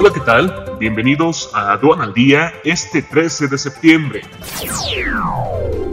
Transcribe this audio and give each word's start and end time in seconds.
Hola, 0.00 0.12
¿qué 0.14 0.20
tal? 0.20 0.76
Bienvenidos 0.78 1.50
a 1.52 1.72
Aduan 1.72 2.00
al 2.00 2.14
Día 2.14 2.52
este 2.62 3.02
13 3.02 3.48
de 3.48 3.58
septiembre. 3.58 4.22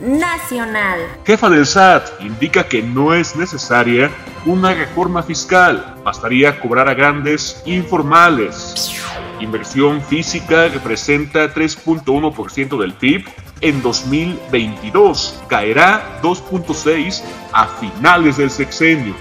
Nacional. 0.00 0.98
Jefa 1.24 1.48
del 1.48 1.64
SAT 1.64 2.20
indica 2.20 2.66
que 2.66 2.82
no 2.82 3.14
es 3.14 3.36
necesaria 3.36 4.10
una 4.44 4.74
reforma 4.74 5.22
fiscal, 5.22 5.94
bastaría 6.02 6.58
cobrar 6.58 6.88
a 6.88 6.94
grandes 6.94 7.62
informales. 7.64 9.00
Inversión 9.38 10.02
física 10.02 10.66
representa 10.66 11.54
3.1% 11.54 12.80
del 12.80 12.94
PIB 12.94 13.24
en 13.62 13.80
2022. 13.80 15.40
Caerá 15.48 16.20
2.6 16.22 17.22
a 17.52 17.66
finales 17.66 18.36
del 18.36 18.50
sexenio. 18.50 19.14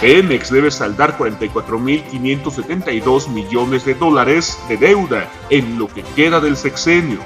Pemex 0.00 0.50
debe 0.50 0.70
saldar 0.70 1.18
44.572 1.18 3.26
millones 3.28 3.84
de 3.84 3.94
dólares 3.94 4.56
de 4.68 4.76
deuda 4.76 5.28
en 5.50 5.76
lo 5.78 5.88
que 5.88 6.04
queda 6.14 6.38
del 6.40 6.56
sexenio. 6.56 7.18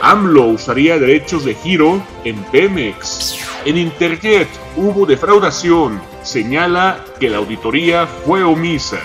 AMLO 0.00 0.46
usaría 0.46 0.98
derechos 0.98 1.44
de 1.44 1.54
giro 1.54 2.02
en 2.24 2.36
Pemex. 2.44 3.36
En 3.64 3.76
Interjet 3.76 4.48
hubo 4.76 5.06
defraudación. 5.06 6.00
Señala 6.22 7.04
que 7.18 7.28
la 7.28 7.38
auditoría 7.38 8.06
fue 8.06 8.44
omisa. 8.44 8.98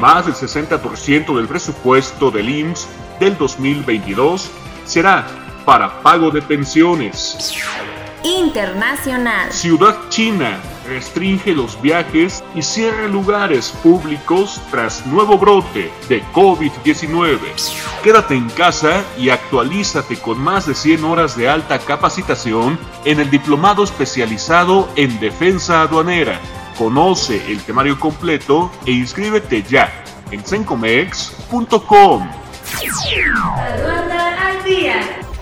Más 0.00 0.26
del 0.26 0.34
60% 0.34 1.36
del 1.36 1.46
presupuesto 1.46 2.30
del 2.30 2.48
IMSS 2.48 2.88
del 3.20 3.36
2022 3.36 4.50
será 4.84 5.26
para 5.64 6.02
pago 6.02 6.30
de 6.30 6.42
pensiones. 6.42 7.54
Internacional. 8.22 9.50
Ciudad 9.50 9.96
China 10.10 10.60
restringe 10.86 11.54
los 11.54 11.80
viajes 11.80 12.42
y 12.54 12.62
cierra 12.62 13.06
lugares 13.06 13.70
públicos 13.82 14.60
tras 14.70 15.06
nuevo 15.06 15.38
brote 15.38 15.90
de 16.08 16.22
COVID-19. 16.32 17.38
Quédate 18.02 18.34
en 18.34 18.48
casa 18.50 19.04
y 19.16 19.30
actualízate 19.30 20.16
con 20.16 20.38
más 20.38 20.66
de 20.66 20.74
100 20.74 21.04
horas 21.04 21.36
de 21.36 21.48
alta 21.48 21.78
capacitación 21.78 22.78
en 23.04 23.20
el 23.20 23.30
diplomado 23.30 23.84
especializado 23.84 24.88
en 24.96 25.18
defensa 25.20 25.82
aduanera. 25.82 26.40
Conoce 26.76 27.50
el 27.50 27.62
temario 27.62 27.98
completo 27.98 28.70
e 28.84 28.92
inscríbete 28.92 29.62
ya 29.62 29.92
en 30.30 30.44
sencomex.com. 30.44 32.28
Aduana 33.58 34.48
al 34.48 34.64
día. 34.64 35.19